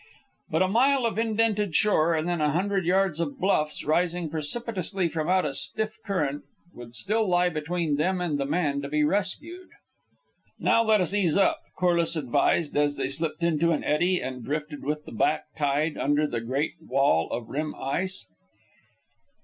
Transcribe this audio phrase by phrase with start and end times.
[0.49, 5.07] But a mile of indented shore, and then a hundred yards of bluffs rising precipitously
[5.09, 6.41] from out a stiff current
[6.73, 9.69] would still lie between them and the man to be rescued.
[10.57, 14.83] "Now let us ease up," Corliss advised, as they slipped into an eddy and drifted
[14.83, 18.25] with the back tide under the great wall of rim ice.